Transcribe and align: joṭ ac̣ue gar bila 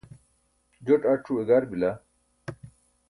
joṭ 0.85 1.03
ac̣ue 1.13 1.41
gar 1.47 1.63
bila 1.69 1.91